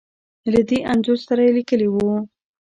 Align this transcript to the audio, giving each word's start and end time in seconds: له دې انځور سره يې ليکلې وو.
له 0.51 0.61
دې 0.69 0.79
انځور 0.91 1.19
سره 1.27 1.41
يې 1.45 1.51
ليکلې 1.57 1.87
وو. 1.89 2.11